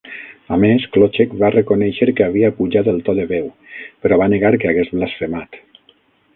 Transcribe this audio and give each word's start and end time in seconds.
A 0.55 0.57
més, 0.61 0.85
Klocek 0.95 1.35
va 1.43 1.51
reconèixer 1.55 2.07
que 2.21 2.25
havia 2.29 2.51
apujat 2.53 2.91
el 2.95 2.99
to 3.11 3.17
de 3.21 3.29
veu, 3.35 3.47
però 4.07 4.21
va 4.25 4.31
negar 4.35 4.53
que 4.63 4.73
hagués 4.73 4.93
blasfemat. 4.99 5.65